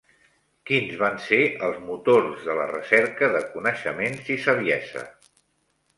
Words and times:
Quins 0.69 0.95
van 1.01 1.19
ser 1.25 1.41
els 1.67 1.77
motors 1.89 2.47
de 2.47 2.55
la 2.61 2.67
recerca 2.71 3.29
de 3.37 3.45
coneixements 3.53 4.35
i 4.37 4.43
saviesa? 4.47 5.05